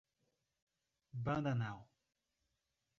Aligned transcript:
Bananal 1.13 1.79